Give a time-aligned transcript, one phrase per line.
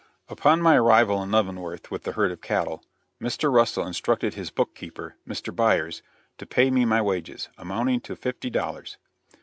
[0.29, 2.83] Upon my arrival in Leavenworth with the herd of cattle,
[3.21, 3.53] Mr.
[3.53, 5.55] Russell instructed his book keeper, Mr.
[5.55, 6.01] Byers,
[6.39, 8.97] to pay me my wages, amounting to fifty dollars.